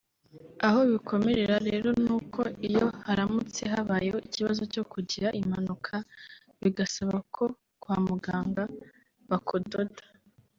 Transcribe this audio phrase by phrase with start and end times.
[0.67, 5.95] aho bikomerera rero nuko iyo haramutse habayeho ikibazo cyo kugira impanuka
[6.61, 7.45] bigasaba ko
[7.81, 8.63] kwa muganga
[9.29, 10.03] bakudoda